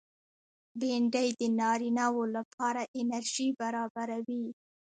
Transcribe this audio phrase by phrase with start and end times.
[0.79, 4.45] بېنډۍ د نارینه و لپاره انرژي برابروي